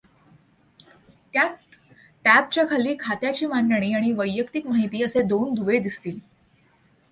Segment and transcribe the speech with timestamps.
[1.33, 1.75] त्यात
[2.25, 6.19] टॅब च्या खाली खात्याची मांडणी आणि वैयक्तिक माहिती असे दोन दुवे दिसतील.